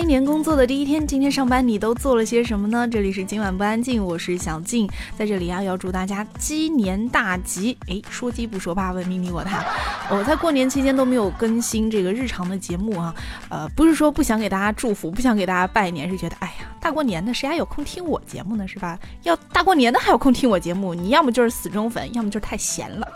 [0.00, 2.88] 一年工作的第一天，今天上班你都做了些什么呢？
[2.88, 7.76] 这里是今晚不安静，我是小静，在这里啊要祝大家鸡年大吉。
[7.86, 9.62] 哎，说鸡不说八，文明你我他。
[10.10, 13.14] 我在过年期间都没有更新这个日常的节目啊，
[13.50, 18.66] 呃，不是说不想给大家祝福，不想给大家拜年，是觉得哎呀，大过年的谁还有空听我节目呢？
[18.66, 18.98] 是吧？
[19.24, 23.06] 要大过年的还有空听我节目，你要么就是死忠粉，要么就是太闲了。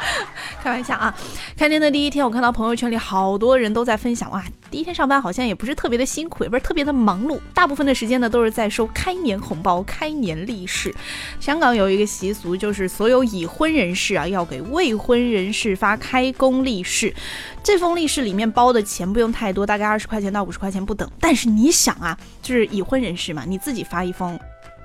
[0.62, 1.14] 开玩笑啊！
[1.56, 10.94] 开年的第一天，我看到朋友圈里好多人都在分享哇，第一天上班好像也不是特别的辛苦，也不是特别的忙碌，大部分的时间呢都是在收开年红包、开年利是。
[11.38, 17.14] 香港有一个习俗，就是所有已婚人士啊要给未婚人士发开工利是，
[17.62, 21.10] 这封利是里面包的钱不用太多，大概二十块钱到五十块钱不等。
[21.18, 24.38] 但是你想啊，就是已婚人士嘛，你自己发一封。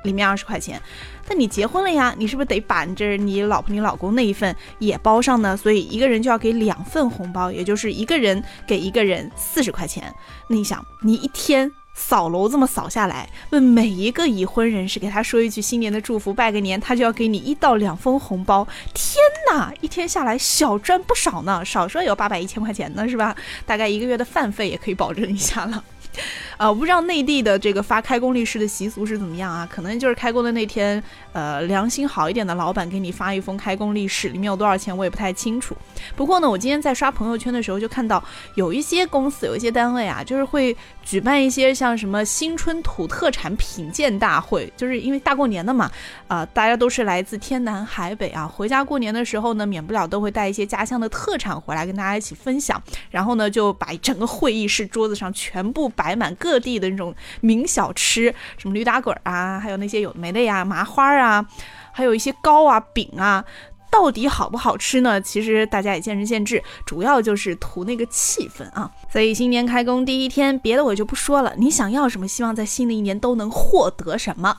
[0.05, 0.81] 里面二十块钱，
[1.27, 2.15] 那你结婚了呀？
[2.17, 5.57] 你是不是得把这你老婆、你老公那一份也包上呢？
[5.57, 10.13] 所以一个人就要给两份红包，也就是一个人给一个人四十块钱。
[10.47, 18.67] 那你想，你一天扫楼这么扫下来，问每一个已婚人士，给他说一句新年的祝福，拜个年，他就要给你一到两封红包。
[18.93, 19.15] 天
[19.49, 23.35] 哪，一天下来小赚不少呢，少说有八百一千块钱呢，是吧？
[23.65, 25.83] 大概一个月的饭费也可以保证一下了。
[26.57, 29.67] 呃，我不知道内地的这个发开工利是的习俗是怎么样啊？
[29.69, 31.01] 可能就是开工的那天，
[31.33, 35.75] 呃，良心好一点的老板给你发一封开工利是，里面有多少钱我也不太清楚。
[36.15, 38.23] 不过呢，我今天在刷朋友圈的时候就看到
[38.55, 45.89] 有一些公司、有一些单位啊，就是会举办一些像什么新春土特产品鉴大会，就是因为大过年的嘛，
[46.27, 56.25] 啊，大家都是来自天南海北啊，回家过年的时候呢，免不了都会带一些家乡的特产回来跟大家一起分享，然后呢，就把整个会议室桌子上全部摆满。
[56.37, 61.45] 各地的那种名小吃，什么驴打滚啊，还有那些有的没的呀，麻花啊，
[61.91, 63.45] 还有一些糕啊、饼啊，
[63.95, 65.21] 到底好不好吃呢？
[65.21, 68.91] 其实大家也见仁见智，主要就是图那个气氛啊。
[69.09, 74.57] 所以新年开工第一天，别的我就不说了，你想要什么，希望在新的一年都能获得什么。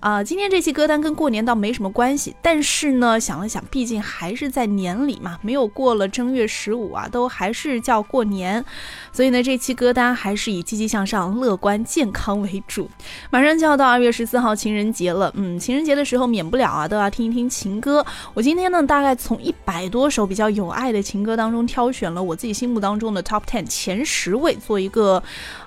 [0.00, 8.64] 啊，今天这期歌单跟过年倒没什么关系，但是呢，想了想，毕竟还是在年里嘛，没有过了正月十五啊，都还是叫过年，
[9.12, 12.88] 所以呢，这期歌单还是以积极向上、乐观健康为主。
[13.30, 18.06] 马上就要到二月十四号情人节了，嗯，情人节的时候免不了啊，都要听一听情歌。
[18.34, 25.20] 我今天呢，大概从一百多首比较有爱的情歌当中挑选了我自己心目当中的 top ten 前十位，做一个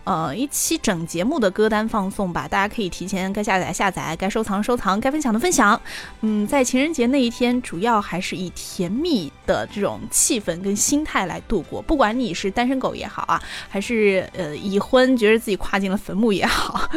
[0.04, 2.48] 呃一期整节目的歌单放送吧。
[2.48, 4.16] 大家可以提前该下载下载。
[4.18, 5.80] 该收藏收藏，该分享的分享。
[6.22, 11.82] 嗯，在情人节那一天，主要还是以甜蜜的这种气氛跟心态来度过。
[11.82, 16.90] 不管你是单身狗也好啊，还是呃已婚觉得自己跨进了坟墓也好，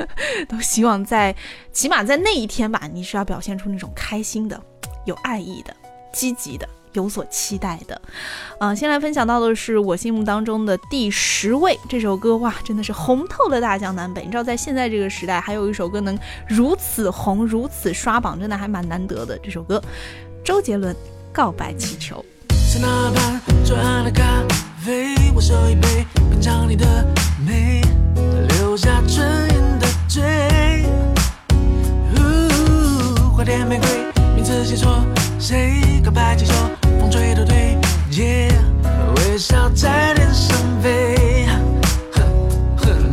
[0.49, 1.35] 都希望在
[1.73, 4.61] 起码在那一天吧，你是要表现出那种开心的、
[5.05, 5.75] 有爱意的、
[6.13, 6.69] 积极的。
[6.95, 8.01] 有所期待的，
[8.59, 14.23] 啊，先来分享到的是我心目当中的第十位这首歌，哇，真的是红透了大江南北。
[14.23, 16.19] 你知道，在现在这个时代，还有一首歌能
[16.49, 19.39] 如此红、如此刷榜，真的还蛮难得的。
[19.39, 19.83] 这首歌，
[20.45, 20.95] 周杰伦
[21.33, 22.25] 《告白气球》。
[34.45, 35.03] 自己说
[35.41, 36.53] 谁告白气球？
[37.01, 37.79] 风吹都对，
[39.17, 41.49] 微笑在脸上飞。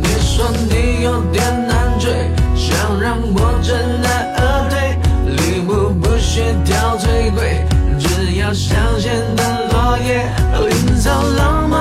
[0.02, 3.72] 你说你有点难追，想让我知
[4.02, 4.98] 难而退，
[5.34, 7.64] 礼物不需挑最贵，
[7.98, 10.30] 只要香榭的落叶，
[10.70, 11.71] 营造浪漫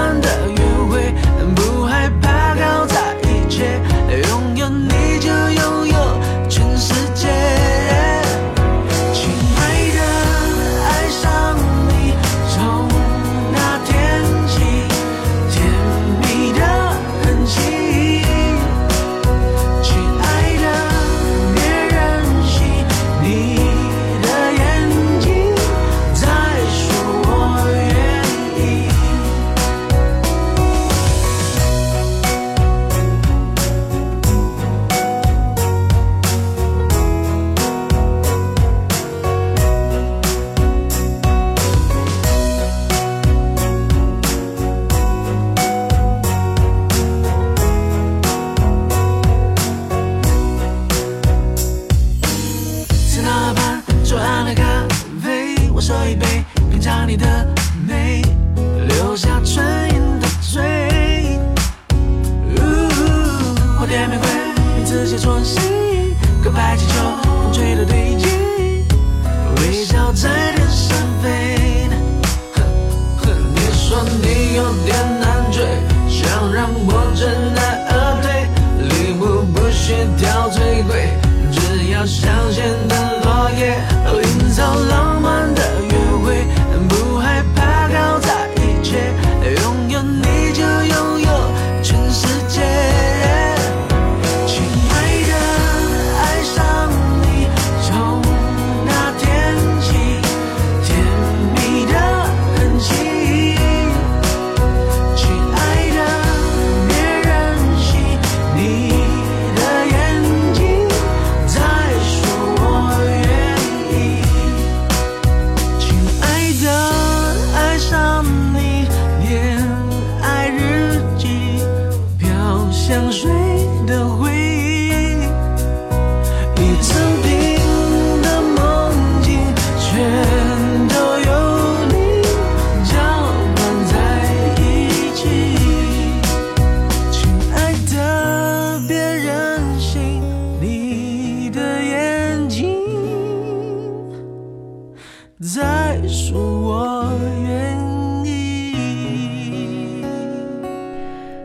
[57.07, 57.25] 你的
[57.87, 58.21] 美，
[58.87, 60.61] 留下唇印的嘴。
[63.77, 64.29] 花店玫瑰，
[64.75, 65.61] 名字写错心，
[66.43, 66.93] 告白气球，
[67.23, 68.29] 风吹的对镜，
[69.57, 71.89] 微笑在天上飞。
[73.53, 75.65] 你说你有点难追，
[76.07, 77.25] 想让我知
[77.55, 77.59] 难
[77.89, 78.47] 而退，
[78.87, 81.09] 礼物不需挑最贵，
[81.51, 82.31] 只要香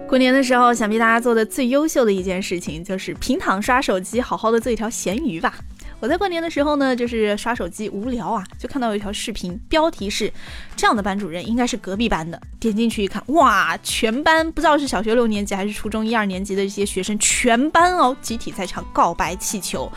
[0.09, 5.59] 过年的时候，想必大家做的最优秀的一件事情就是平躺刷手机，好好的做一条咸鱼吧。
[5.99, 10.33] 我在过年的时候呢，就是刷手机无聊啊，就看到有一条视频，标题是
[10.77, 12.41] 这样的班主任应该是隔壁班的。
[12.61, 19.91] 点进去一看，哇，全班不知道是小学六年级还是初中一二年级的这些学生，全班哦集体在唱告白气球。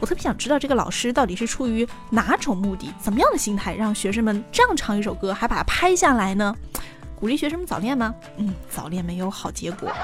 [0.00, 6.54] 我特别想知道这个老师到底是出于哪种目的，怎么样的心态，让学生们这样唱一首歌，还把它拍下来呢？
[7.24, 8.14] 鼓励学生们早恋吗？
[8.36, 9.88] 嗯，早恋没有好结果。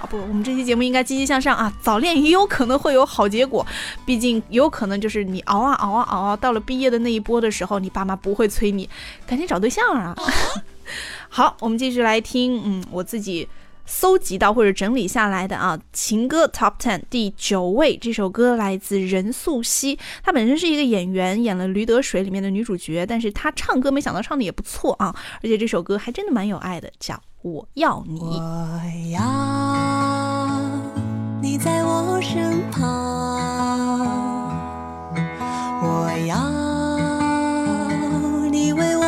[0.00, 1.72] 啊不，我们这期节目应该积极向上啊！
[1.80, 3.64] 早恋也有可能会有好结果，
[4.04, 8.90] 毕竟有可能就是你熬啊熬啊熬啊，到了毕业的那一波的时候，你爸妈不会催你，
[9.24, 10.12] 赶紧找对象啊！
[11.30, 13.48] 好，我们继续来听，嗯，我自己
[13.84, 28.20] 搜集到或者整理下来的啊，情歌 Top Ten 第九位，这首歌来自任素汐，她本身是一个演员，演了《驴得水》里面的女主角，但是她唱歌没想到唱的也不错啊，而且这首歌还真的蛮有爱的，叫《我要你》。
[28.22, 28.80] 我
[29.10, 29.20] 要
[31.40, 32.80] 你在我身旁，
[35.82, 36.38] 我要
[38.48, 39.02] 你为我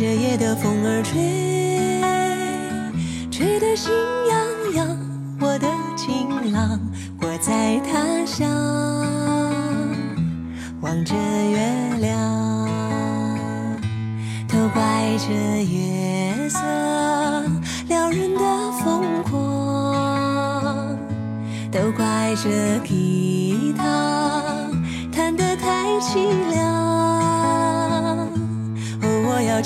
[0.00, 1.18] 这夜的风儿吹，
[3.32, 3.90] 吹得心
[4.30, 4.38] 痒
[4.76, 4.96] 痒。
[5.40, 5.66] 我的
[5.96, 6.78] 情郎，
[7.20, 8.48] 我在他乡，
[10.82, 11.58] 望着月
[11.98, 12.16] 亮。
[14.46, 15.34] 都怪这
[15.64, 16.60] 月色
[17.88, 20.96] 撩人的疯狂，
[21.72, 22.78] 都怪这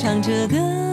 [0.02, 0.91] 唱着歌，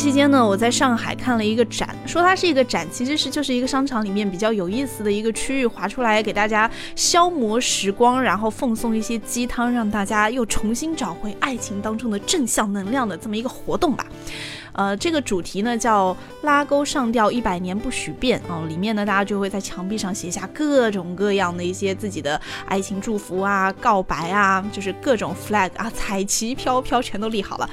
[0.00, 14.06] 期间呢，我在上海看了一个展，说它是一个展，其实是就是一个商场里面比较有意思的一个区域，划出来给大家消磨时光，然后奉送一些鸡汤，让大家又重新找回爱情当中的正向能量的这么一个活动吧。
[14.72, 27.68] 呃，这个主题呢叫拉钩上吊一百年不许变啊，里面呢大家就会在墙壁上写下各种各样的一些自己的爱情祝福啊、告白啊，就是各种 flag 啊，彩旗飘飘全都立好了。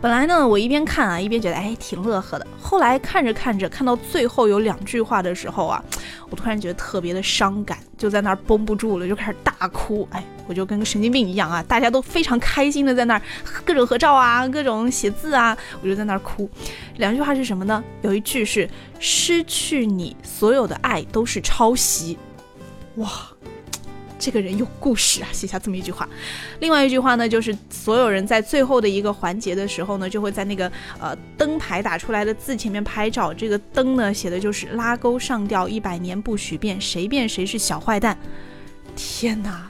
[0.00, 5.82] 本来呢我一边看啊一边觉得哎挺乐呵的，后来看着看着看到最后有两句话的时候啊，
[6.30, 10.08] 我突然觉得特别的伤感，就在那儿绷不住了，就开始大哭。
[10.12, 13.22] 哎，我就跟个神经病一样啊，大家都非常开心的在那儿
[13.64, 16.50] 各种合照啊，各种写字啊，我就在那儿哭。
[16.96, 17.84] 两句话是什么呢？
[18.02, 22.18] 有一句是“失去你，所有的爱都是抄袭”。
[22.98, 23.08] 哇，
[24.18, 26.08] 这个人有故事啊，写下这么一句话。
[26.58, 33.32] 另外一句话呢，就是所有人在最后的一个环节的时候呢，就会在那个呃灯牌打出来的字前面拍照。
[33.32, 38.18] 这个灯呢，写的就是“拉钩上吊一百年不许变，谁变谁是小坏蛋”。
[38.96, 39.69] 天哪，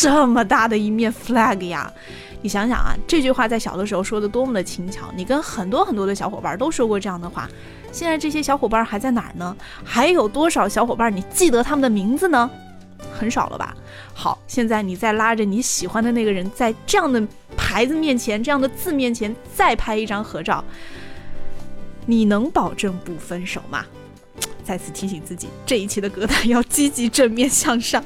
[0.00, 1.92] 这么大的一面 flag 呀！
[2.40, 7.50] 你想想啊，这句话在小的时候说的多么的轻巧，你跟很多很多的小伙伴都说过这样的话。
[7.90, 9.56] 现在这些小伙伴还在哪儿呢？
[9.82, 12.48] 还有多少小伙伴你记得他们的名字呢？
[13.12, 13.76] 很少了吧？
[14.14, 17.20] 好，现在你再拉着你喜欢的那个人，在这样的
[17.56, 20.64] 牌子面前、这样的字面前再拍一张合照，
[22.06, 23.84] 你能保证不分手吗？
[24.62, 28.04] 再次提醒自己，这一期的歌单要积极正面向上。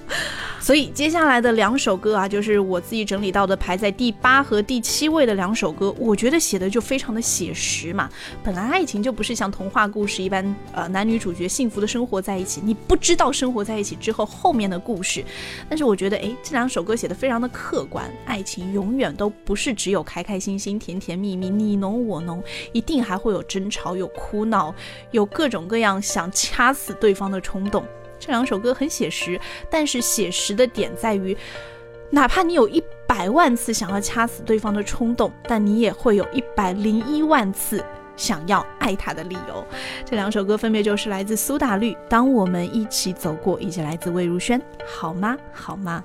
[0.63, 8.09] 所以接下来的两首歌啊，就是我自己整理到的排在第八和第七位的两首歌，我觉得写的就非常的写实嘛。
[8.45, 15.25] 本来爱情就不是像童话故事一般，呃，男女主角幸福的生活在一起，你不知道生活在一起之后后面的故事。
[15.69, 22.41] 但是我觉得，哎，这两首歌写的非常的客观，爱情永远都不是只有开开心心、甜甜蜜蜜、你侬我侬，
[22.73, 24.73] 一定还会有争吵、有哭闹、
[25.11, 27.85] 有各种各样想掐死对方的冲动。
[28.25, 31.37] 这两首歌很写实，但是写实的点在于，
[32.09, 37.85] 哪怕你有一百万次想要掐死对方的冲动，但你也会有一百零一万次
[38.17, 39.67] 想要爱他的理由。
[40.05, 46.05] 这两首歌分别就是来自苏打绿《当我们一起走过》，以及来自魏如萱《好吗好吗》。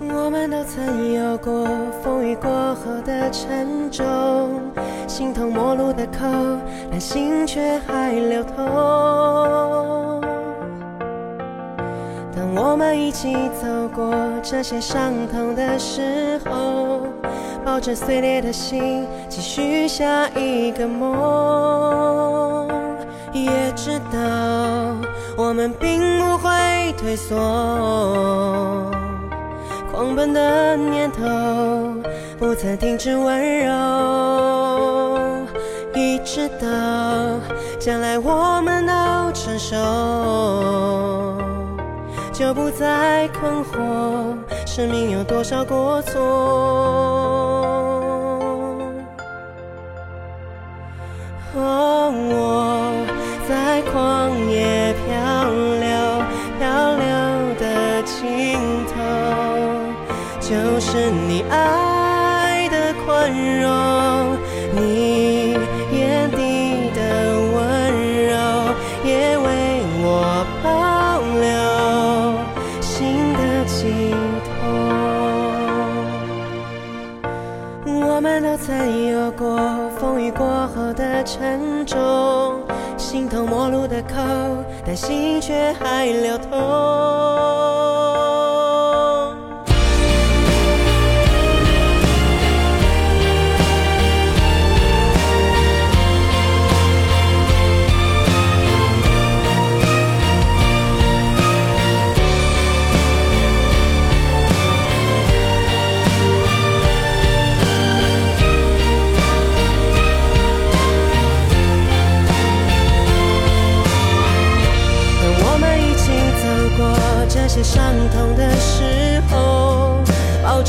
[0.00, 1.66] 我们都曾有过
[2.00, 4.72] 风雨过后的沉重，
[5.08, 6.20] 形同陌路的口，
[6.88, 10.27] 但心却还流通。
[12.38, 14.14] 当我们一起走过
[14.44, 17.00] 这些伤痛的时候，
[17.64, 22.68] 抱着碎裂的心，继续下一个梦，
[23.32, 24.20] 也知道
[25.36, 27.34] 我们并不会退缩。
[29.90, 31.24] 狂奔的念头
[32.38, 33.72] 不曾停止温柔，
[35.92, 36.68] 一直到
[37.80, 38.92] 将来我们都
[39.32, 39.74] 成熟。
[42.38, 47.17] 就不再困惑，生命有多少过错？
[83.10, 84.16] 心头陌路的口，
[84.84, 87.37] 但心却还流通。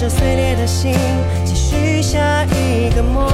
[0.09, 0.93] 碎裂的心，
[1.45, 3.27] 继续下一个梦，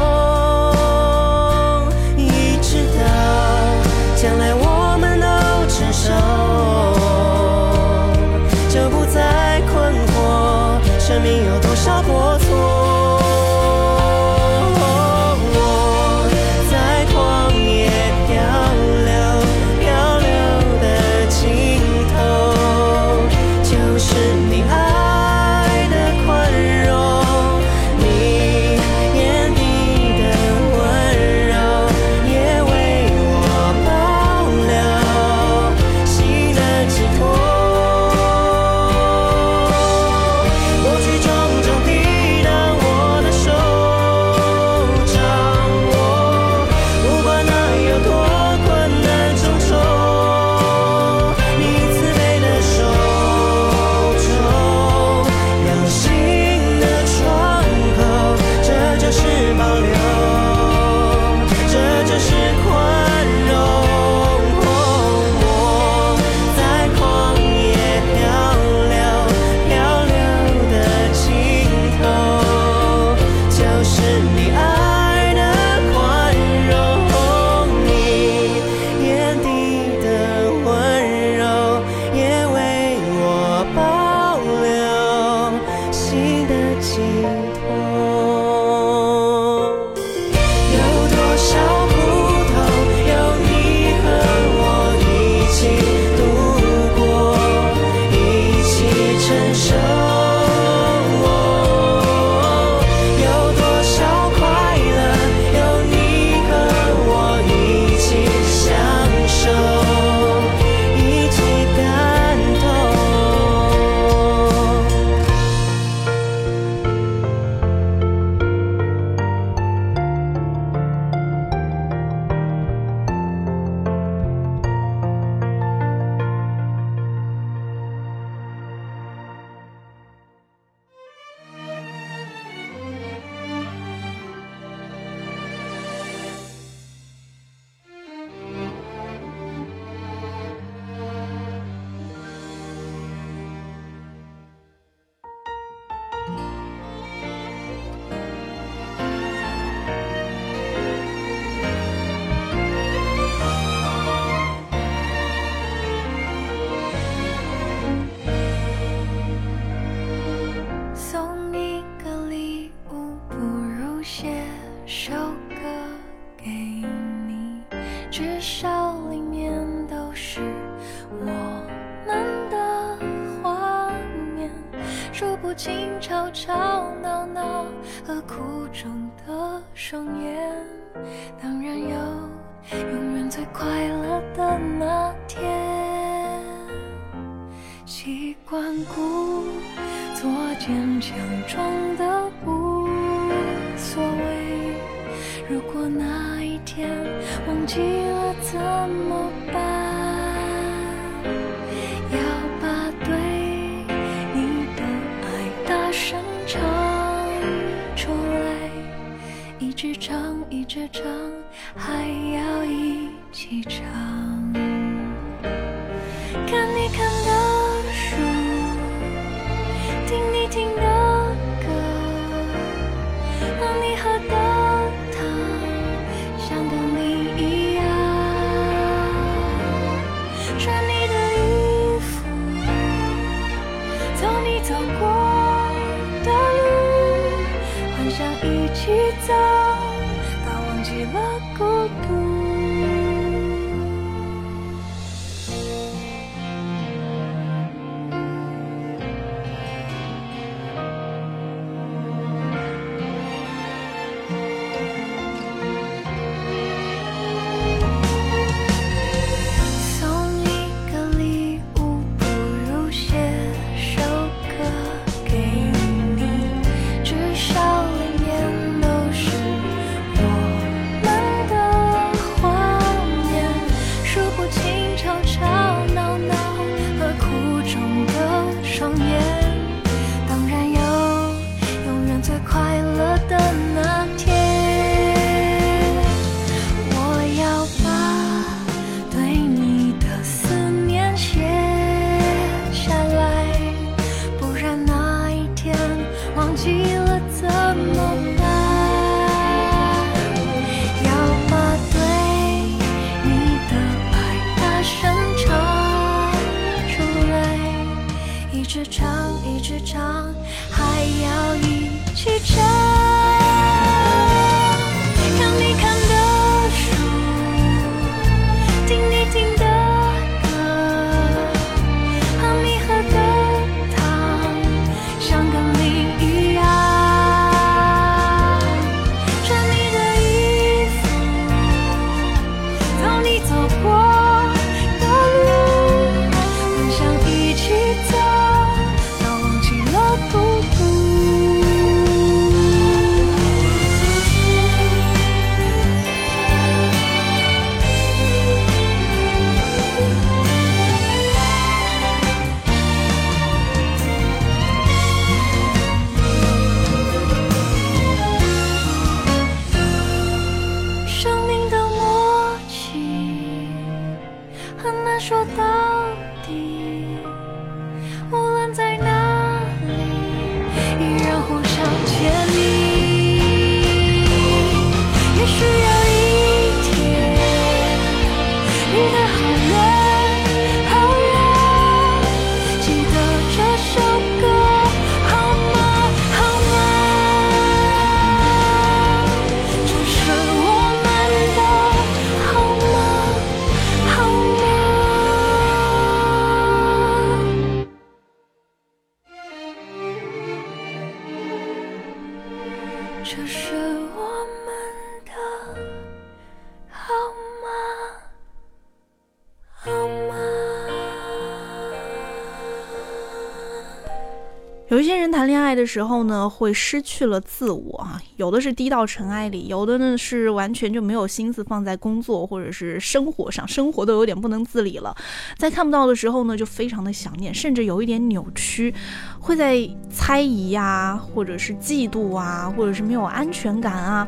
[415.75, 425.15] 的时候呢，会失去了自我啊，有的是低到尘埃里，有的呢是完全就没有心思放在工作或者是生活上，生活都有点不能自理了。
[425.57, 428.93] 在看不到的时候呢，就非常的想念，甚至有一点扭曲，
[429.39, 429.77] 会在
[430.09, 434.27] 猜疑呀，或者是嫉妒啊，或者是没有安全感啊。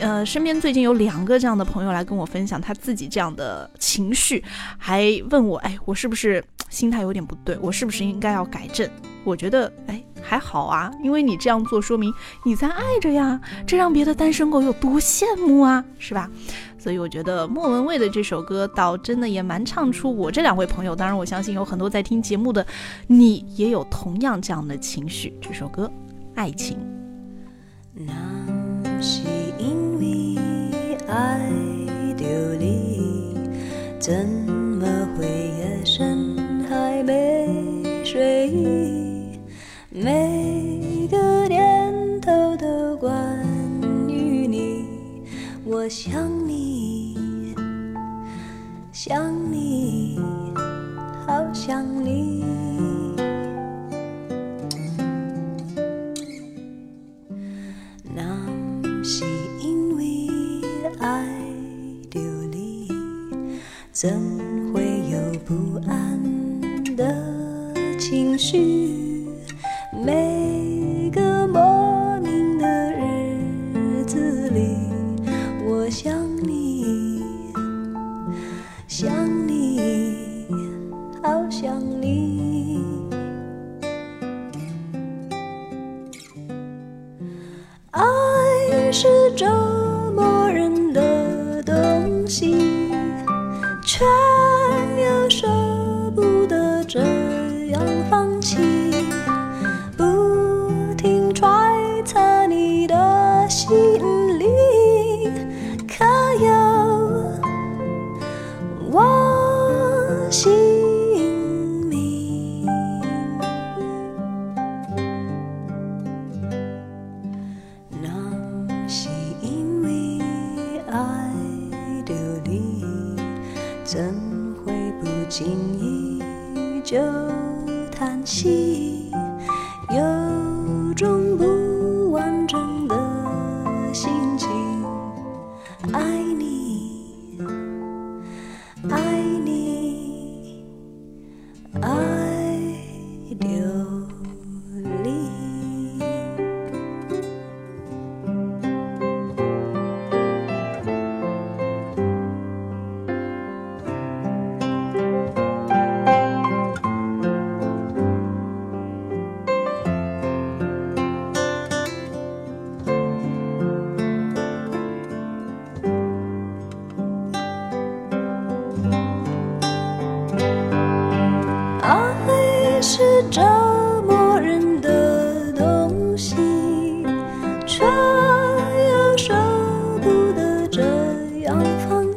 [0.00, 4.42] 呃，身边最近有两个这样的朋友来跟我分享他自己这样的情绪，
[4.78, 7.56] 还问我，哎，我是不是心态有点不对？
[7.60, 8.88] 我是不是应该要改正？
[9.24, 12.12] 我觉得，哎，还好啊，因为你这样做，说明
[12.44, 16.28] 你在爱着呀，这让别的单身狗有多羡慕啊，是吧？
[16.78, 22.66] 所以我觉得莫文蔚的这首歌，倒真的也蛮唱出我这两位朋友，当然我相信有很多在听节目的
[23.06, 25.32] 你，也有同样这样的情绪。
[25.40, 25.84] 这首歌，
[26.34, 26.76] 《爱情》。
[27.92, 28.12] 那
[29.00, 29.22] 是
[29.58, 31.50] 因为爱
[32.16, 32.24] 着
[32.58, 33.34] 你，
[33.98, 34.86] 怎么
[35.16, 36.36] 会夜深
[36.68, 38.95] 还没睡意？
[39.98, 43.42] 每个念头都关
[44.06, 44.84] 于你
[45.64, 47.54] 我想你
[48.92, 50.20] 想你
[51.26, 52.44] 好想你。
[58.14, 58.22] 那
[59.02, 59.24] 是
[59.62, 60.28] 因为
[60.98, 61.24] 爱
[62.10, 62.20] 着
[62.52, 62.86] 你
[63.92, 64.12] 怎
[64.74, 66.20] 会有不安
[66.94, 69.05] 的情绪？
[70.06, 74.76] 每个莫名的日子里，
[75.66, 76.14] 我想
[76.46, 77.24] 你，
[78.86, 79.12] 想
[79.48, 80.46] 你，
[81.20, 82.80] 好想你。
[87.90, 89.44] 爱是折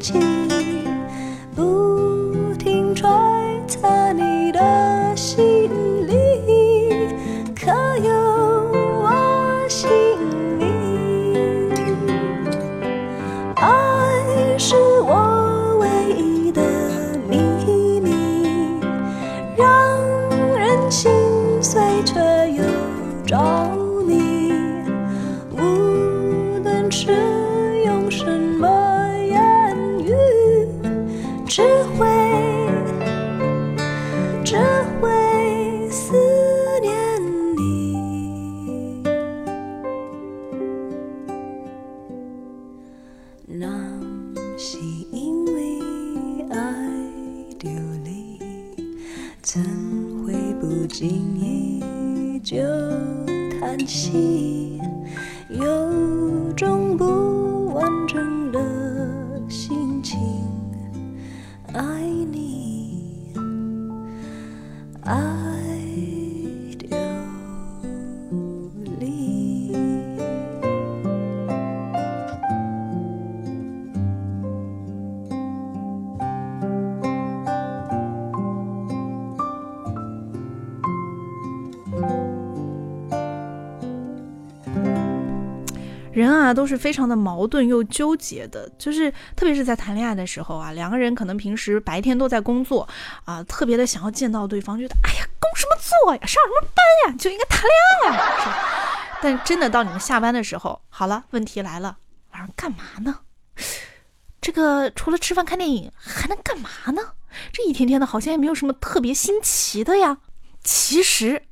[0.01, 0.28] 放
[86.59, 92.85] 都是非常的矛盾又纠结的，就是特别是在谈恋爱的时候啊，两个人可能平时白天都在工作
[93.23, 98.43] 啊，特别的想要见到对方，觉得哎呀工什么作呀，上什么班呀，就应该谈恋爱啊。
[98.43, 98.49] 是
[99.21, 101.95] 但真的到你们下班的时候，好了，问题来了，
[102.33, 103.19] 晚上干嘛呢？
[104.41, 107.01] 这个除了吃饭看电影还能干嘛呢？
[107.53, 110.17] 这一天天的，好像也没有什么特别新奇的呀。
[110.61, 111.43] 其实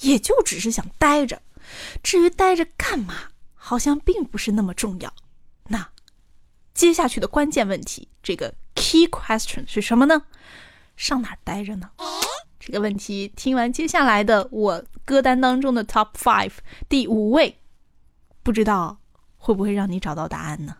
[0.00, 1.40] 也就只是想待着，
[2.02, 3.14] 至于待着干嘛，
[3.68, 5.12] 好像并不是那么重要。
[5.70, 5.88] 那
[6.72, 10.22] 接下去的关键问题，这个 key question 是什么呢？
[10.96, 11.90] 上哪待着呢？
[12.60, 16.52] 这个问题听完接下来的我歌单当中的 top five
[16.88, 17.56] 第五位，
[18.44, 19.00] 不知道
[19.36, 20.76] 会不会让你找到答案呢？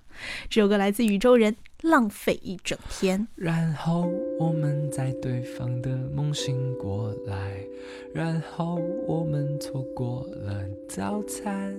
[0.49, 3.21] 这首歌来自宇宙人，《浪费一整天》。
[3.35, 7.67] 然后我们在对方的梦醒过来，
[8.15, 8.77] 然后
[9.09, 11.77] 我们错过了早餐，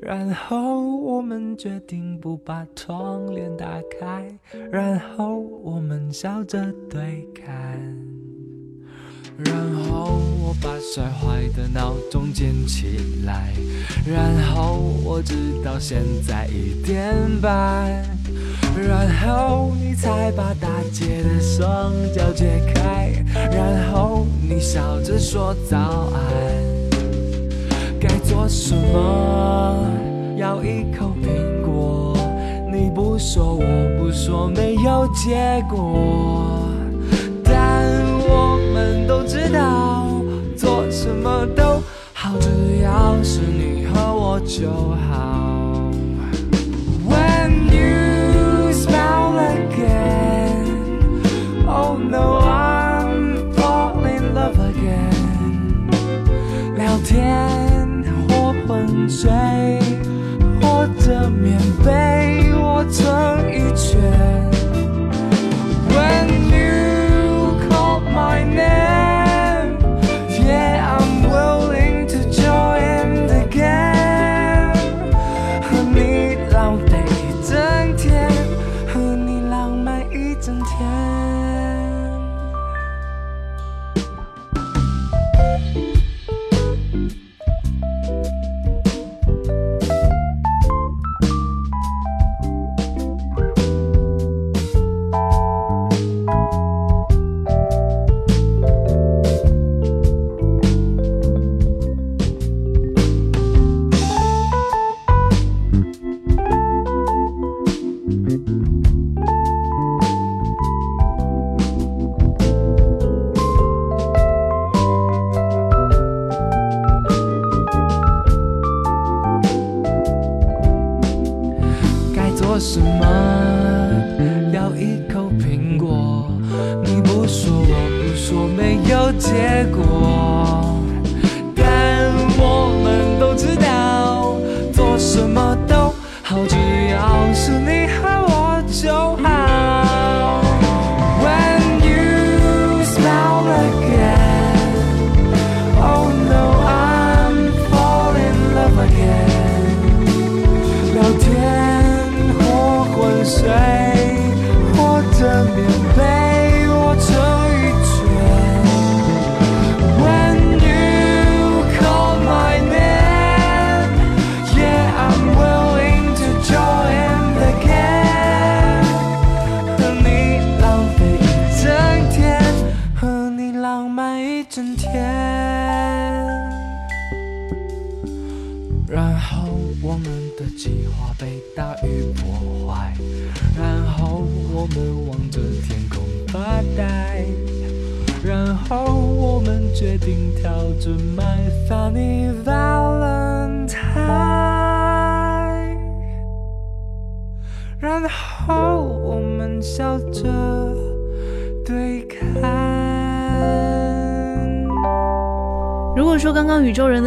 [0.00, 3.66] 然后我们决定不把窗帘打
[3.98, 4.32] 开，
[4.70, 7.44] 然后我们笑着对看。
[9.44, 13.52] 然后我把摔坏的闹钟捡起来，
[14.04, 15.34] 然后我直
[15.64, 18.04] 到现在一点半，
[18.76, 23.12] 然后你才把大姐的双脚解开，
[23.52, 26.77] 然后你笑着说早安。
[28.28, 29.74] 做什么？
[30.36, 32.14] 咬一口苹果，
[32.70, 33.64] 你不说我
[33.98, 36.68] 不说，没有结果。
[37.42, 37.86] 但
[38.28, 40.04] 我们都知道，
[40.54, 44.68] 做什么都好，只要是你和我就
[45.08, 45.16] 好。
[56.76, 57.67] 聊天
[60.60, 64.37] 我的棉被我曾一觉。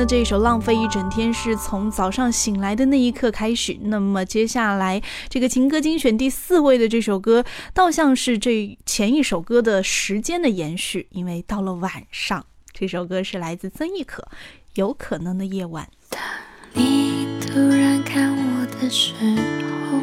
[0.05, 14.23] 这一首《浪费一整天》是从早上醒来的那一刻开始，那么接下来这个情歌精选第四位的这首歌，倒像是这前一首歌的时间的延续，因为到了晚上，这首歌是来自曾轶可，
[14.73, 15.85] 《有可能的夜晚》。
[16.09, 16.19] 当
[16.73, 19.13] 你突然看我的时
[19.91, 20.01] 候，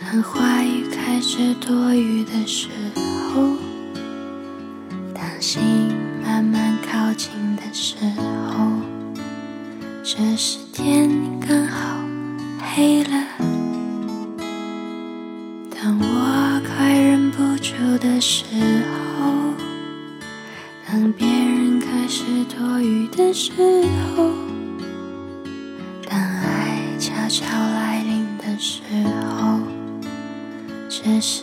[0.00, 2.68] 当话语开始多余的时
[3.34, 3.56] 候，
[5.12, 5.60] 当心
[6.22, 7.30] 慢慢靠近
[7.72, 8.22] 时候，
[10.02, 11.98] 这时天刚好
[12.74, 13.10] 黑了。
[15.74, 18.44] 当我快忍不住的时
[19.18, 19.54] 候，
[20.86, 23.52] 当别人开始多余的时
[24.16, 24.30] 候。
[26.08, 28.82] 当爱悄悄来临的时
[29.20, 29.60] 候，
[30.88, 31.42] 这时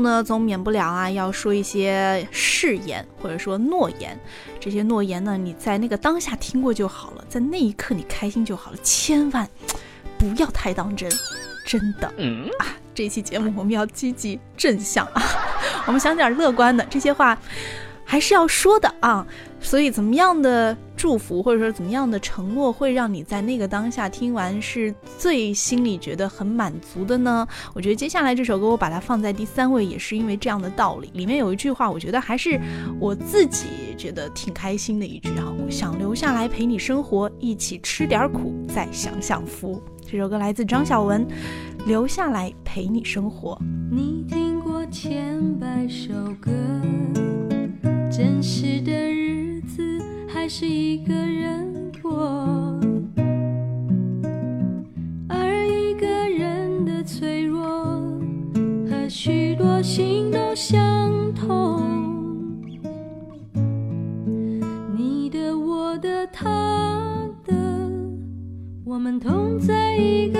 [0.00, 4.18] 呢，总免不了啊，要说一些誓言或者说诺言。
[4.60, 9.48] 这些诺言呢，你在那个当下听过就好了，在那一刻你开心就好了，千万
[10.18, 11.10] 不要太当真，
[11.64, 12.06] 真的、
[12.58, 12.66] 啊！
[12.94, 15.22] 这期节目我们要积极正向啊，
[15.86, 17.38] 我们想点乐观的，这些话
[18.04, 19.24] 还是要说的啊。
[19.60, 27.46] 所以，怎么样的祝福或者说怎么样的承诺，会让你在那个当下听完是最心里觉得很满足的呢？
[27.74, 31.10] 我觉得接下来这首歌我把它放在第三位，也是因为这样的道理。
[31.12, 32.58] 里面有一句话，我觉得还是
[32.98, 39.82] 我自己觉得挺开心的一句哈，我想留下来陪你生活，一起吃点苦，再享享福。
[40.10, 41.26] 这首歌来自张小文，
[41.86, 43.54] 《留下来陪你生活》。
[43.90, 46.50] 你听过千百首歌，
[48.10, 49.82] 真实的日子
[50.28, 52.80] 还是一个人过，
[55.28, 57.60] 而一个人的脆弱
[58.88, 61.84] 和许多心都相同。
[64.96, 67.54] 你的、我的、他的，
[68.84, 70.38] 我们同在一个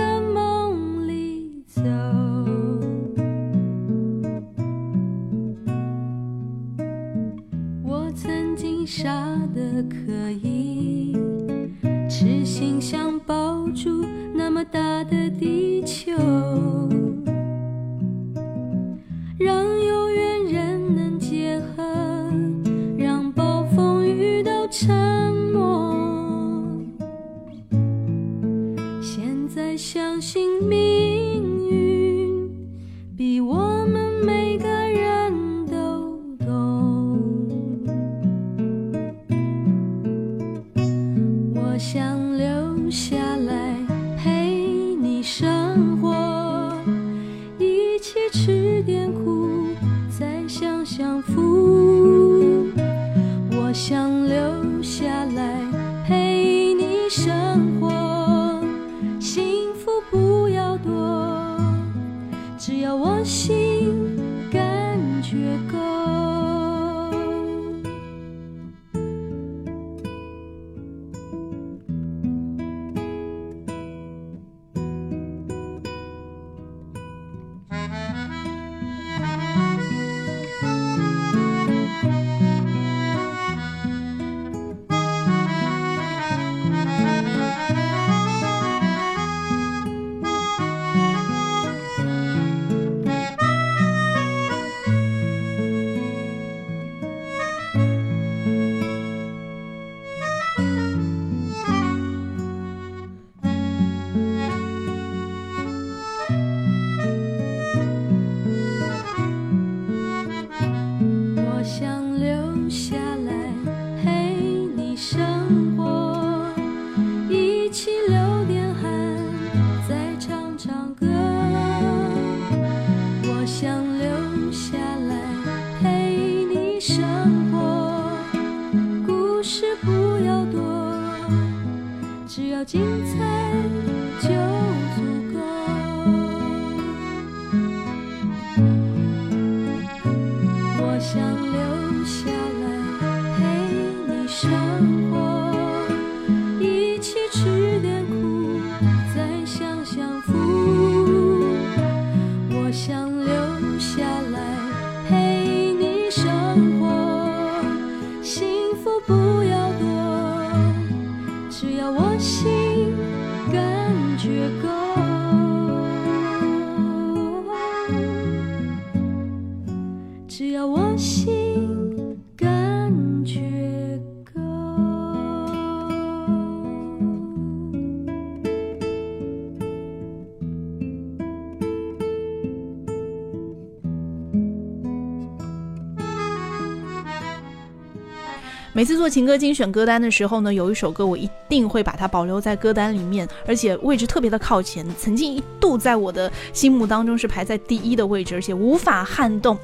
[188.74, 199.58] 每次做情歌精选歌单的时候呢，有一首歌我一定会把它保留在歌单里面，而且位置特别的靠前，曾经一度在我的心目当中是排在第一的位置，而且无法撼动。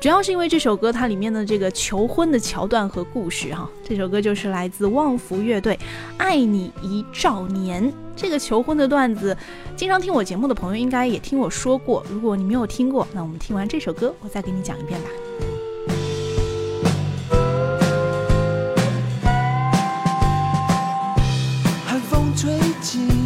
[0.00, 5.74] 主要是因为这首歌它里面的这个求婚的桥段和故事哈，这首歌就是来自旺福乐队
[6.16, 7.84] 《爱你一兆年》。
[8.16, 9.36] 这个求婚的段子，
[9.76, 12.02] 经常听我节目的朋友应该也听我说过。
[12.10, 15.08] 如果你没有听过，那我们听完这首歌，我再给你讲一遍吧。
[22.86, 23.25] 吹起，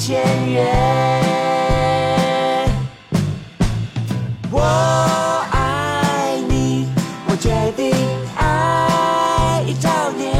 [0.00, 0.18] 签
[0.50, 0.64] 约。
[4.50, 4.62] 我
[5.52, 6.88] 爱你，
[7.28, 7.94] 我决定
[8.34, 10.32] 爱一兆年。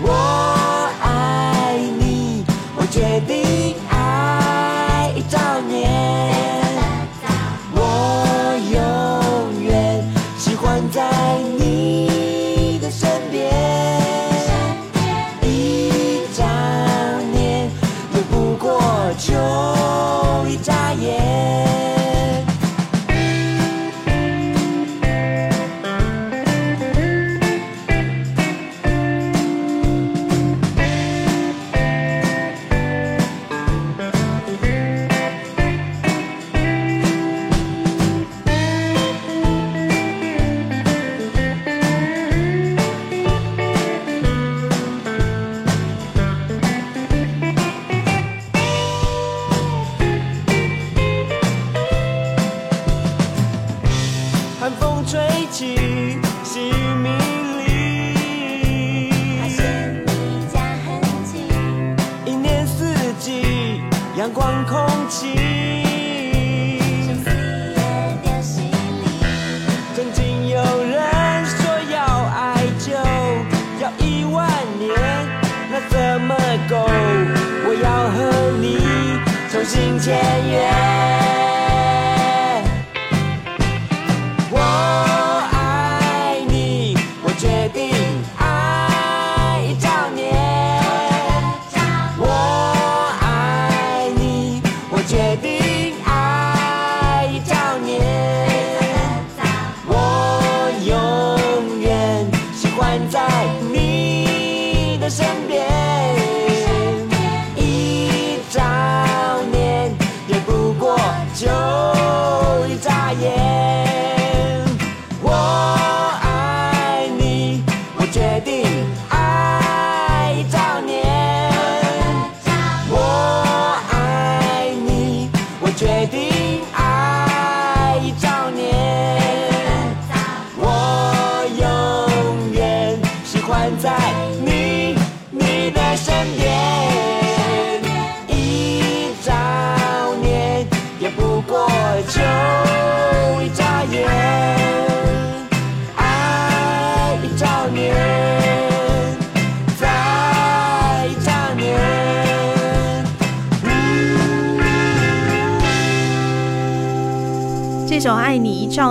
[0.00, 0.08] 我
[1.02, 2.44] 爱你，
[2.76, 5.90] 我决定爱一兆年。
[7.74, 7.80] 我
[8.72, 8.80] 永
[9.64, 10.08] 远
[10.38, 11.02] 喜欢在
[11.58, 11.61] 你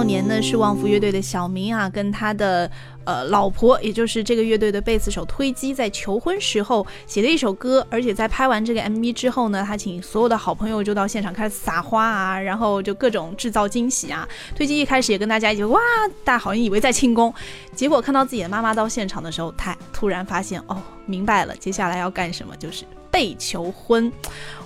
[0.02, 2.70] 爱你一兆年》呢，是旺福乐队的小明啊，跟他的
[3.06, 7.86] 呃老婆，也就是这个乐队的贝斯手推机，在求婚时候写的一首歌。
[7.88, 14.28] 而且在拍完这个 MV 之后呢，他请所有的好朋友就到现场开始撒花啊，然后就各种制造惊喜啊。
[14.56, 15.80] 推机一开始也跟大家一起哇，
[16.24, 17.32] 大家好像以为在庆功，
[17.76, 22.86] 结果看到自己的妈妈到现场的时候，他突然发现哦，明白了，接下来要干什么，就是。
[23.12, 24.10] 被求婚，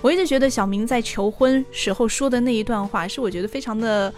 [0.00, 4.14] 我一直觉得小明在求婚时候说的那一段话，是我觉得非常的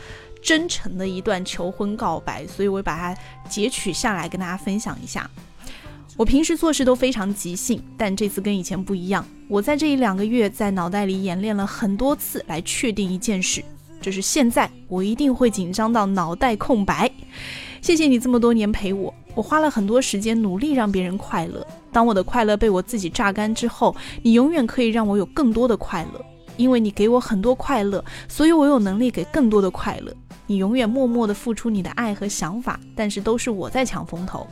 [0.49, 3.21] 真诚的一段求婚告白，所以我把它
[3.51, 5.31] 截取下来跟大家分享一下。
[6.17, 9.23] 我平时做事都非常即兴，但这次跟以前不一样。
[9.47, 13.63] 我在这一两个月在脑袋里演练了很多次，来确定一件事，
[14.01, 17.11] 就是现在我一定会紧张到脑袋空白。
[17.83, 21.63] 谢谢你这么多年陪我，我花了很多时间努力让别人快乐。
[21.93, 26.25] 当我的快乐被我自己榨干之后，你永远可以让我有更多的快乐，
[26.57, 30.11] 因为你给我很多快乐，所以我有能力给更多的快乐。
[30.49, 34.47] 你永远默默地付出你的爱和想法，但是都是我在抢风头。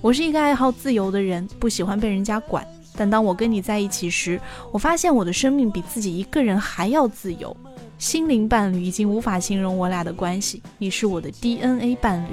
[0.00, 2.66] 我是一个爱好自由的人，不喜欢被人家管。
[2.96, 4.40] 但当我跟你在一起时，
[4.72, 7.54] 我发现我的生命比自己一个人还要自由。
[7.98, 12.28] 心灵伴侣已经无法形容我俩的关系，你是我的 DNA 伴侣。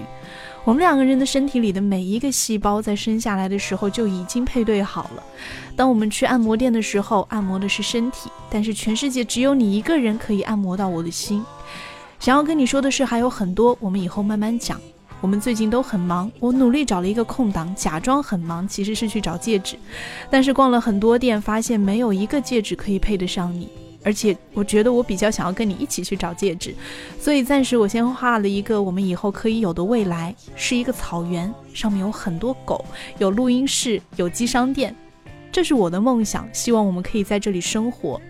[0.63, 5.23] 我们两个人的身体里的每一个细胞，在生下来的时候就已经配对好了。
[5.75, 11.43] 当我们去按摩店的时候，按摩的是身体，但是全世界只有你一个人可以按摩到我的心。
[12.21, 14.79] 想要跟你说的事还有很多，我们以后慢慢讲。
[15.21, 19.75] 我们最近都很忙，我努力找了一个空档，假装很忙，其实是去找戒指。
[20.29, 23.67] 但是逛了很多店，发现没有一个戒指可以配得上你。
[24.03, 26.75] 而且我觉得我比较想要跟你一起去找戒指，
[27.19, 32.85] 所以暂时我先画了一个我们以后可以有的未来，是一个草原，上面有很多狗，
[33.17, 34.95] 有录音室，有机商店，
[35.51, 38.21] 这是我的梦想，希望我们可以在这里生活。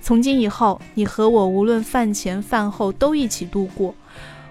[0.00, 3.94] 从今以后，你和我无论饭前饭后都一起度过。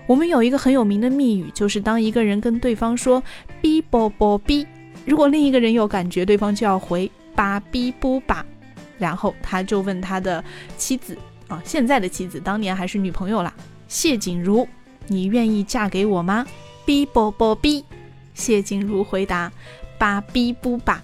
[0.05, 3.23] 我们有一个很有名的密语，就是当一个人跟对方说
[3.63, 4.65] “哔啵啵哔”，
[5.05, 8.45] 如果另一个人有感觉，对方就要回“吧哔不吧”。
[8.99, 10.43] 然后他就问他的
[10.77, 11.17] 妻子
[11.47, 13.53] 啊，现在的妻子，当年还是女朋友啦，
[13.87, 14.67] 谢景如，
[15.07, 16.45] 你愿意嫁给我吗？
[16.85, 17.83] 哔啵啵哔，
[18.33, 19.51] 谢景如回答，
[19.97, 21.01] 吧哔不吧。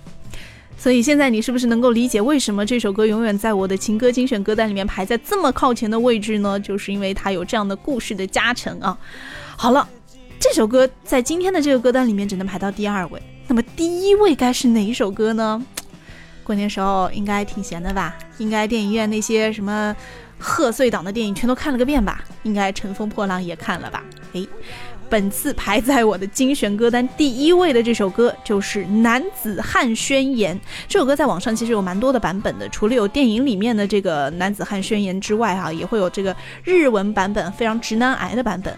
[0.79, 6.57] 所以现在你是不是能够理解为什么这首歌永远在我的情歌精选歌单里面排在这么靠前的位置呢？
[6.57, 8.97] 就是因为它有这样的故事的加成啊。
[9.57, 9.85] 好了，
[10.39, 15.61] 这首歌在今天的这个歌单里面只能排到第二位，那么第一位该是哪一首歌呢？
[16.45, 18.17] 过年时候应该挺闲的吧？
[18.37, 19.93] 应该电影院那些什么
[20.37, 22.23] 贺岁档的电影全都看了个遍吧？
[22.43, 24.01] 应该《乘风破浪》也看了吧？
[24.31, 24.47] 诶，
[25.09, 30.55] 本次排在我的精选歌单第一位的这首歌就是《男子汉宣言》。
[30.87, 38.73] 这首歌在网上其实有蛮多的版本的，除了有电影里面的这个《男子汉宣言》之外，哈，也会有这个日文版本，非常直男癌的版本。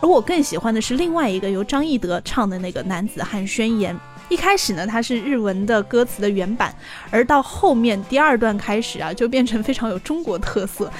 [0.00, 3.94] 而我更喜欢的是另外一个由张艺德唱的那个《男子汉宣言》。
[4.30, 6.74] 一开始呢，它是日文的歌词的原版，
[7.10, 10.90] 而到后面第二段开始啊，就变成非常有中国特色，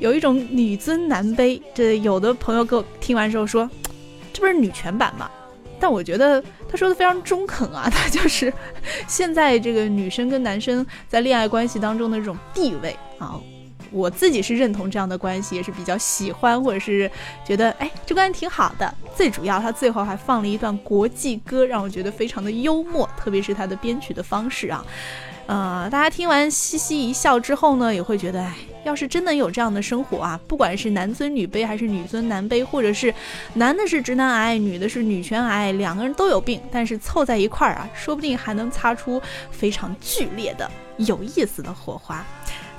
[0.00, 1.60] 有一种女尊男卑。
[1.72, 3.70] 这有的朋友给我听完之后说，
[4.44, 5.30] 不是女权版嘛？
[5.80, 8.52] 但我觉得他说的非常中肯啊， 他就是
[9.06, 13.40] 现在这个女生跟男生在恋爱关系当中的这种地位啊。
[13.90, 17.08] 我自己是认同这样的关系，也是比较喜欢，或者是
[17.46, 18.92] 觉得哎，这关系挺好的。
[19.14, 24.84] 最主要，他最后还放了一段国际歌，让我觉得非常的幽默，特别是他的编曲的方式啊。
[25.46, 28.52] 呃，大家听完嘻嘻一笑之后呢，也会觉得，哎，
[28.84, 33.12] 要是真能有这样的生活啊，不管是男尊女卑，还是女尊男卑，或者是
[33.54, 39.20] 男的是直男癌，女的是女权癌，两个人都有病，但是凑在一块儿啊，说不定还能擦出
[39.50, 42.24] 非常剧烈的、有意思的火花。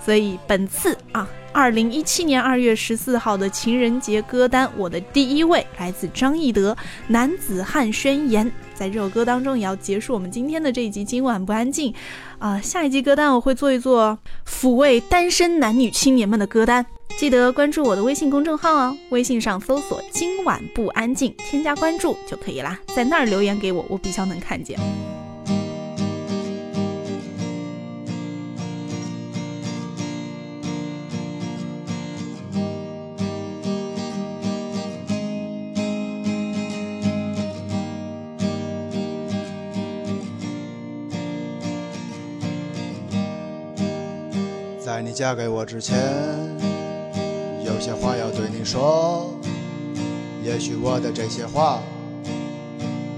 [0.03, 6.73] 所以本次啊，二零一七年二月十四号的情人节歌单，我的第一位来自张艺德
[7.07, 8.45] 《男子汉宣言》。
[8.73, 11.01] 在这首歌当中，也要结束我们今天的这一集。
[11.01, 11.93] 今晚不安静
[12.39, 16.85] 啊，下一集歌单我会做一做抚慰单身男女青年们的歌单。
[17.17, 22.77] 记得关注我的微信公众号哦，微信上搜索“今晚不安静”，添加关注就可以啦。
[22.93, 24.77] 在那儿留言给我，我比较能看见。
[45.15, 45.97] 嫁给我之前，
[47.63, 49.33] 有些话要对你说。
[50.43, 51.81] 也许我的这些话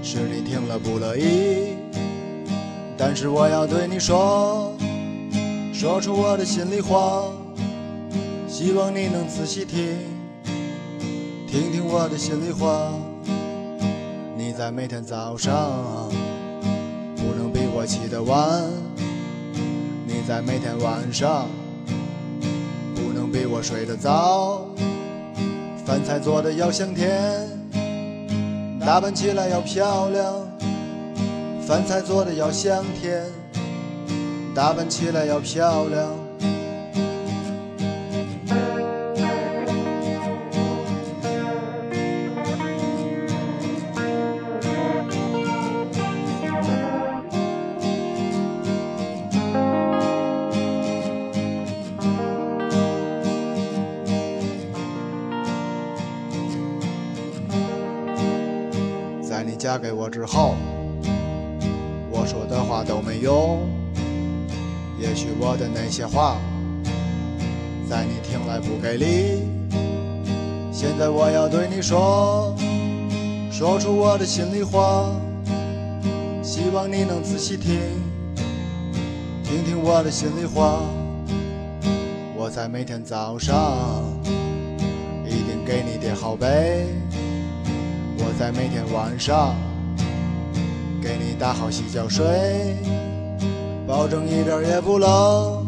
[0.00, 1.74] 是你听了不乐意，
[2.96, 4.72] 但是我要对你说，
[5.74, 7.24] 说出我的心里话，
[8.46, 9.98] 希望你能仔细听。
[11.48, 12.92] 听听我的心里话。
[14.36, 16.08] 你在每天早上
[17.16, 18.62] 不能比我起得晚，
[20.06, 21.48] 你在每天晚上
[23.32, 24.66] 比我睡得早。
[25.86, 27.48] 饭菜做的要香甜，
[28.80, 30.34] 打扮起来要漂亮。
[31.66, 33.24] 饭菜做的要香甜，
[34.54, 36.27] 打扮起来要漂亮。
[60.08, 60.54] 之后，
[62.10, 63.68] 我说的话都没用。
[64.98, 66.36] 也许我的那些话，
[67.88, 69.42] 在你听来不给力。
[70.72, 72.54] 现在我要对你说，
[73.50, 75.10] 说出我的心里话，
[76.42, 77.80] 希望你能仔细听，
[79.44, 80.80] 听听我的心里话。
[82.36, 84.02] 我在每天早上
[85.26, 86.86] 一定给你叠好被。
[88.18, 89.54] 我在每天晚上
[91.00, 92.24] 给你打好洗脚水，
[93.86, 95.66] 保证一点也不冷，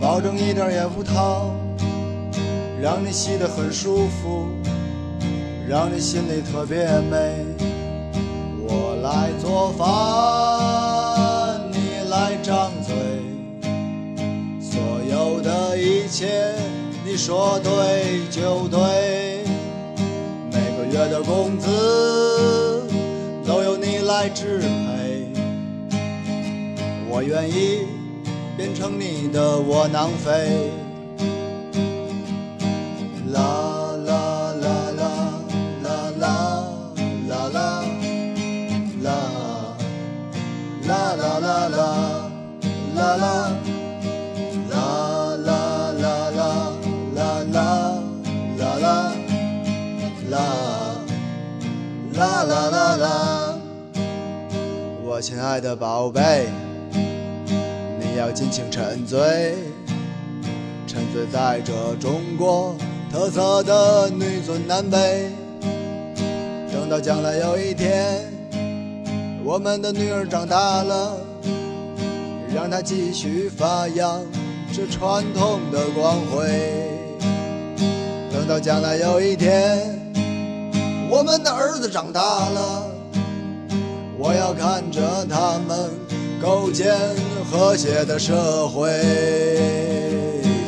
[0.00, 1.50] 保证一点也不烫，
[2.80, 4.46] 让你洗得很舒服，
[5.68, 7.44] 让你心里特别美。
[8.68, 9.86] 我来做饭，
[11.72, 12.94] 你来张嘴，
[14.60, 16.54] 所有的一切
[17.04, 18.78] 你说对就对。
[20.52, 21.68] 每个月的工资
[23.50, 25.26] 都由你来支配，
[27.10, 27.84] 我愿意
[28.56, 30.70] 变成你的窝囊废。
[33.32, 33.42] 啦
[34.06, 35.10] 啦啦啦
[35.82, 35.88] 啦
[36.20, 36.30] 啦
[37.26, 37.50] 啦啦
[39.02, 39.18] 啦
[40.86, 42.20] 啦啦啦啦啦啦。
[52.20, 53.29] 啦啦啦啦
[55.20, 56.48] 我亲爱的宝贝，
[56.94, 59.54] 你要尽情沉醉，
[60.86, 62.74] 沉醉在这中国
[63.12, 65.28] 特色的女尊男卑。
[66.72, 68.32] 等到将来有一天，
[69.44, 71.18] 我们的女儿长大了，
[72.54, 74.22] 让她继续发扬
[74.72, 76.48] 这传统的光辉。
[78.32, 80.00] 等到将来有一天，
[81.10, 82.89] 我们的儿子长大了，
[84.22, 85.90] 我要看着他们
[86.42, 86.94] 构建
[87.50, 88.90] 和谐的社会。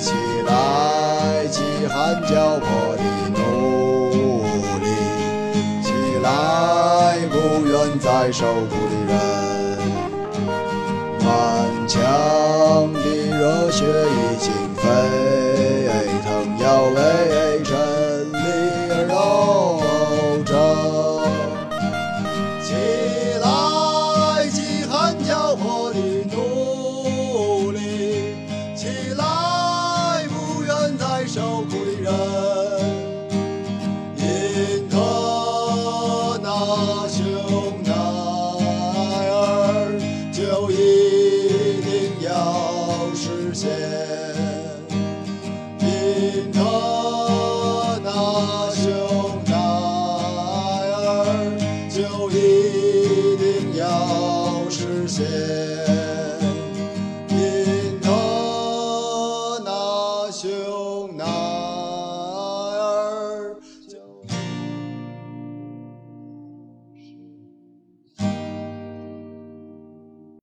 [0.00, 0.10] 起
[0.46, 4.42] 来，饥寒交迫的奴
[4.80, 4.86] 隶，
[5.82, 5.92] 起
[6.22, 7.34] 来，不
[7.66, 9.78] 愿再受苦的人，
[11.20, 11.28] 满
[11.86, 12.00] 腔
[12.94, 12.98] 的
[13.36, 14.82] 热血已经沸